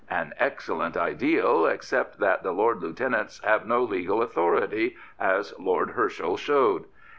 An 0.09 0.33
excellent 0.39 0.97
ideal, 0.97 1.67
except 1.67 2.17
that 2.17 2.41
the 2.41 2.51
lord 2.53 2.81
lieutenants 2.81 3.37
have 3.43 3.67
no 3.67 3.83
legal 3.83 4.23
authority, 4.23 4.95
as 5.19 5.53
Lord 5.59 5.91
Herschel 5.91 6.37
showed. 6.37 6.85